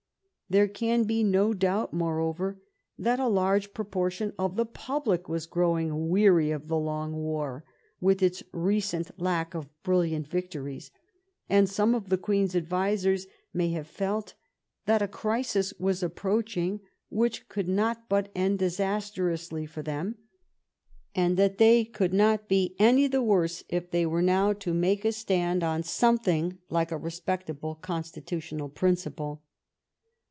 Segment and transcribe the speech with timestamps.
[0.51, 2.59] There can be no doubt, more over,
[2.99, 7.63] that a large proportion of the public was growing weary of the long war,
[8.01, 10.91] with its recent lack of brilliant victories,
[11.49, 14.33] and some of the Queen's advisers may have felt
[14.87, 20.17] that a crisis was approaching which could not but end disastrously for them,
[21.15, 25.05] and that they could not be any the worse if they were now to make
[25.05, 29.39] a stand 294 SACHSYERELL on something like a respectable constitutional prin ciple.